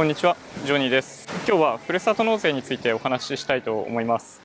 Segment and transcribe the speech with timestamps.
[0.00, 0.34] こんにちは
[0.64, 1.28] ジョニーです。
[1.46, 4.40] 今日はふるさと納税についてお話ししたいと思います。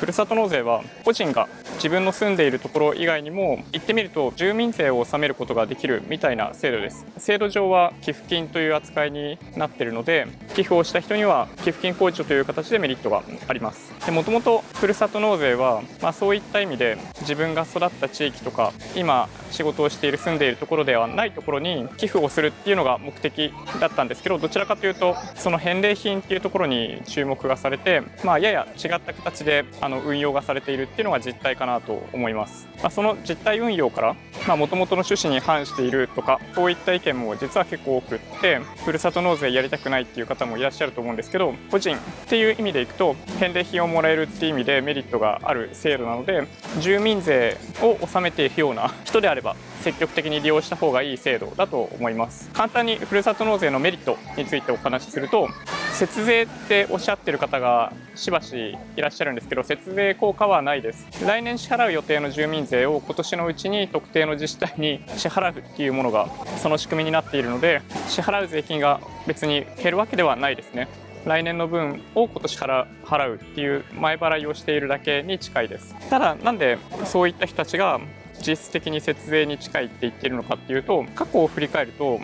[0.00, 1.48] ふるさと納税は個人が
[1.80, 7.06] 自分の住んでいるところ以外にも言ってみると住民税を納めることができるみたいな制度です。
[7.16, 13.94] 制度上は寄付金という扱いになっているので寄付をした人には寄付金控除という形でメリットがあります。
[14.10, 34.16] もともとふるさと納税は、まあ、そういった意味で自分が育った地域とか今仕事をしている住んでいるところではないところに寄付をするっていうのが目的だったんですけどどちらかというとその返礼品っていうところに注目がされて、まあ、やや違った形であの運用がされているっていうのが実態かななと思います、まあ、その実態運用か
[34.46, 46.46] らもともとの趣旨に反しているとかそういった意見も実は結構多くってふるさと納税やりたくないっていう方もいらっしゃると思うんですけど個人っていう意味でいくと返礼品をもらえるっていう意味でメリットがある制度なので
[46.80, 52.50] 住民税を納めているような人であれば積極的に利用した方がいい制度だと思います。
[52.52, 55.48] 簡単にふるさと納税のメリットについてお話しすると
[56.00, 61.06] 節税っておっしゃってる方がしばしいらっしゃるんですけど節税効果はないです。
[61.26, 70.88] 来年支払う予定の住民税を今年のうちに特定の自治体に支払うっていうものがその仕組みになっているので支払う税金が別に減るわけではないですね。
[71.26, 75.94] 来年の分を今年から払うっていう前払いをしているだけに近いです。
[76.08, 78.00] ただなんでそういった人たちが
[78.38, 82.18] 実質的に節税に近いって言ってるのかっていうと過去を振り返ると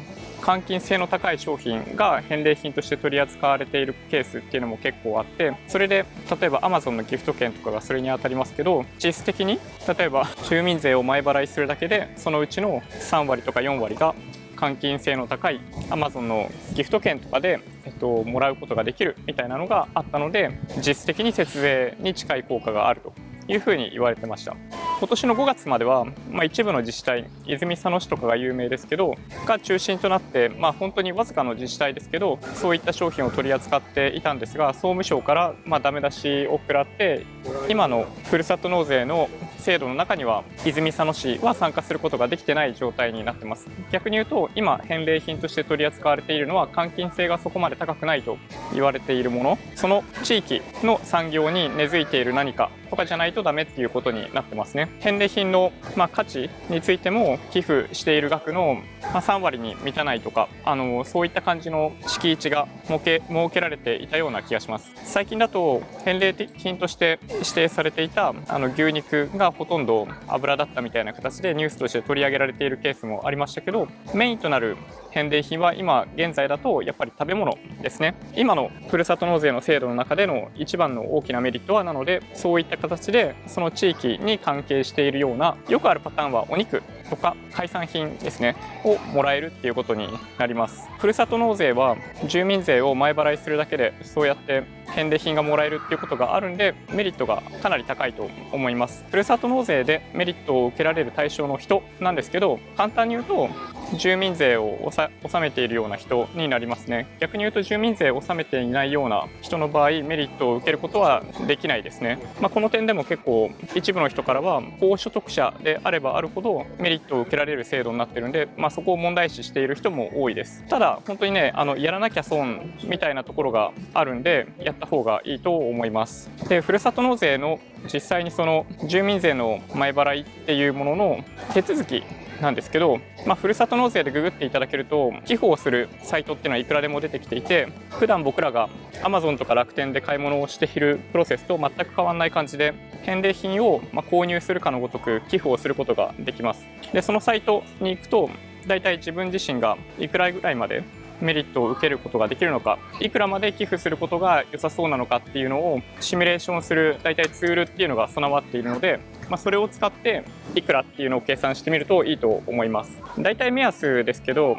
[0.46, 6.06] 換金性の高い商品が返礼品として取り扱われているケースっていうのも結構あってそれで
[6.40, 9.58] 例えば Amazon のギフト券とかがそれに当たりますけど実質的に
[9.98, 14.14] 例えば住民税を前払いするだけでそのうちの3割とか4割が
[14.54, 23.12] 換金性の高い Amazon のギフト券とかで、えっと、もらうことができるみたいなのがあったので実質的に節税に近い効果があると
[23.48, 24.56] いうふうに言われてました。
[24.98, 37.26] 今年の5月までは、まあ、一部の自治体泉佐野市とかが有名ですけどが中心となって、まあ、本当にわずかの自治体ですけどそういった商品を取り扱っていたんですが総務省からまあダメ出しを食らって
[37.68, 43.66] 今のふるさと納税の制度の中には泉佐野市は参加することができてない状態になってます。
[43.90, 48.38] 逆に言うと今返礼品として取り扱われているのは換金性がそこまで高くないと
[48.72, 49.58] 言われているもの。
[49.74, 54.85] その地域の産業に根付いている何かとかじゃないとダメっていうことになってますね。
[55.00, 64.92] 返礼品の、まあ、価値についても寄付している額の、まあ、3割に満たないとかあのそういった感じの敷地が設け設けられていたような気がします。
[65.04, 74.76] 最近だと返礼品として指定されていたあの牛肉がほとんど油だったみたいな形でニュースとして取り上げられているケースもありましたけどメインとなる
[75.16, 90.86] 返礼品は今現在だとやっぱり食べ物ですね今のふるさと納税の制度の中での一番の大きなメリットはなのでそういった形でその地域に関係しているようなよくあるパターンはお肉とか海産品ですねをもらえるっていうことになります。
[90.98, 91.96] ふるさと納税は
[92.26, 99.04] 住民税を前払いするだけでそうやって返礼品がもらえるっていうことがあるんでメリットがかなり高いと思います。
[99.10, 103.48] ふるさと納税でメリットを受けられる対象の人なんですけど簡単に言うと
[103.94, 105.10] 住民税を納
[105.40, 107.06] めているような人になりますね。
[107.20, 120.64] 逆に言うと住民税を納めていないような人の場合メリットを受けることはできないですね、まあ、この点でも結構一部の人からは高所得者であればあるほどメリットを受けられる制度になってるんで、まあ、そこを問題視している人も多いです。
[120.68, 126.30] ただ本当にねあのやらなきゃ損みたいなところがあるんでやった方がいいと思います。
[126.48, 127.58] でふるさと納税の
[127.92, 132.02] 実際にその住民税の前払いっていうものの手続き
[132.40, 138.68] なんですけど、まあ、ふるさと納税でググっていただけると寄付をするサイトっていうのはいくらでも出てきていて普段僕らが
[139.02, 146.64] Amazon とか楽天で買い物をしているプロセスと全く変わらない感じで返礼品をま購入するかのごとく寄付をすることができます。
[146.92, 148.30] でそのサイトに行くと
[148.66, 150.82] 大体自分自身がいくらぐらいまで
[151.20, 160.24] メリットを受けることができるのかいくらまで寄付することが良さそうなのかっていうのをシミュレーションする大体ツールっていうのが備わっているので、まあ、それを使って
[160.54, 163.00] いくらっていうのを計算してみるといいと思います。
[163.18, 164.56] 大体目安ですけど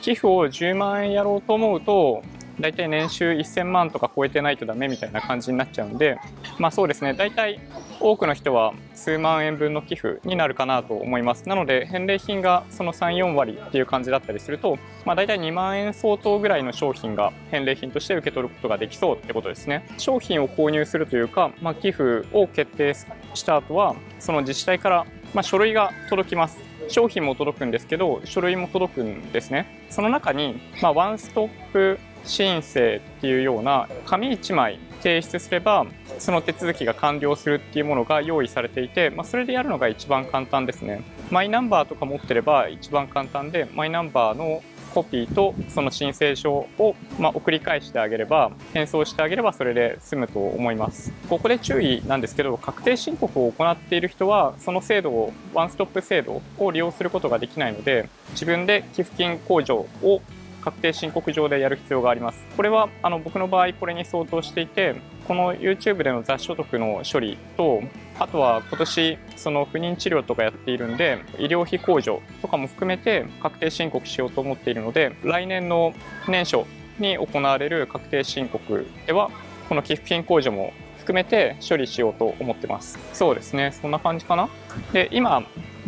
[0.00, 2.22] 寄付を10万円やろうと思うと
[2.60, 6.18] 大体年収1000万とか超えてないとダメみたいな感じになっちゃうんで
[6.58, 7.14] まあそうですね。
[7.14, 7.60] 大体
[8.00, 11.48] 多くの人は数万円分の寄付になるかなと思います。
[11.48, 19.86] なので返礼品がその34割っていう感じだったりすると、まあ、大体2万円相当ぐらいの商品が返礼品として受け取ることができそうってことですね。
[19.98, 22.94] 商品を購入するというか、まあ、寄付を決定
[23.34, 26.68] した後はその自治体から、まあ、書類が届きます。
[26.88, 29.84] 商品も届くんですけど書類も届くんですね。
[29.90, 35.86] その中に、まあ、ワンストップ申請っていうような紙1枚提出すれば
[36.18, 41.02] その手続きが完了するっていうものが用意されていて、まあ、それでやるのが一番簡単ですね。
[41.30, 44.62] マイナンバーとか持ってれば一番簡単でマイナンバーの
[44.94, 51.12] コピーとその申請書を、まあ、送り返してあげれば返送してあげればそれで済むと思います。
[51.28, 60.20] ここで注意なんですけど確定申告を行っている人はその制度をワンストップ制度を利用することができないので自分で寄付金控除を
[60.62, 62.44] 確定申告上でやる必要があります。
[62.56, 64.96] これはあの僕の場合これに相当していて、
[65.26, 67.82] この YouTube での雑所得の処理と、
[68.18, 75.94] あとは今年その不妊治療とかやっているんで、医療費控除とかも含めて確定申告しようと思っているので、来年の
[76.28, 76.64] 年初
[76.98, 79.30] に行われる確定申告では、
[79.68, 82.98] この寄付金控除も含めて処理しようと思ってます。
[83.12, 84.48] そうですね、そんな感じかな。
[84.92, 85.42] で、今、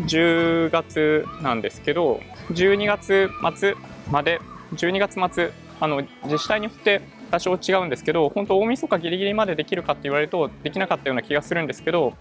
[0.06, 2.20] 10月なんですけど、
[2.52, 3.74] 12月末
[4.10, 4.40] まで
[4.72, 7.00] 12月末あの自治体によって
[7.30, 12.14] 多少違うんですけど本当大晦日ギリギリまでできるかって言われるとできなかったような気がするんですけど、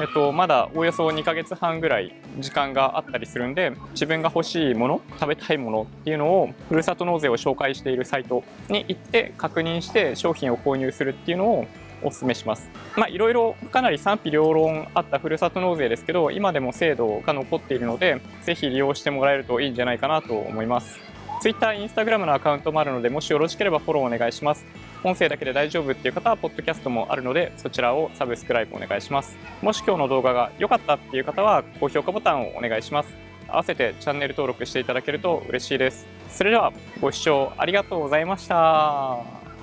[0.00, 11.66] えっと、まだおよそ2ヶ月半ぐらい時間があったりするんで自分が欲しいもの食べたいものっていうのをふるさと納税を紹介しているサイトに行って確認して商品を購入するっていうのを
[12.02, 12.70] お勧めします。
[12.96, 20.98] まあいろいろかなり賛否両論あったふるさと納税ですけど今でも制度が残っているのでぜひ利用してもらえるといいんじゃないかなと思います。
[21.40, 24.66] Twitter、Instagram のアカウントもあるので、もしよろしければフォローお願いします。
[25.02, 29.38] 音声だけで大丈夫っていう方は、ポッドキャストもあるので、そちらをサブスクライブお願いします。
[29.62, 33.16] もし今日の動画が良かったっていう方は、高評価ボタンをお願いします。
[33.48, 36.06] 合わせてチャンネル登録していただけると嬉しいです。
[36.28, 39.18] それでは、ご視聴ありがとうございました。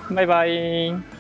[0.10, 1.17] バイバイ。